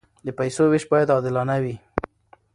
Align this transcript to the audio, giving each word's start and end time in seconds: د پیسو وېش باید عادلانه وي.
د 0.25 0.27
پیسو 0.39 0.63
وېش 0.71 0.83
باید 0.91 1.13
عادلانه 1.15 1.55
وي. 1.63 1.75